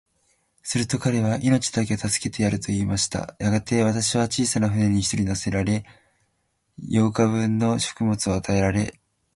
[0.63, 3.35] すると彼は、命だけは助けてやる、と言いました。
[3.37, 5.85] やがて、私は小さな舟に一人乗せられ、
[6.91, 8.99] 八日分の食物を与えられ、